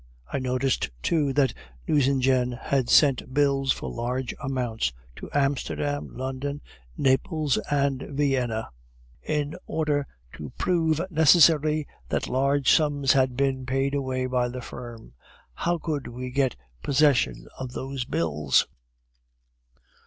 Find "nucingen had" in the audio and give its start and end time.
1.87-2.89